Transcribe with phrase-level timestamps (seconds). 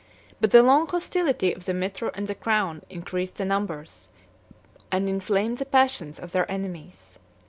[0.39, 4.09] But the long hostility of the mitre and the crown increased the numbers,
[4.91, 7.19] and inflamed the passions, of their enemies.